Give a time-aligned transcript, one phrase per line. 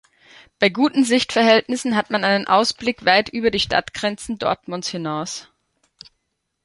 [0.57, 5.49] Bei guten Sichtverhältnissen hat man einen Ausblick weit über die Stadtgrenzen Dortmunds hinaus.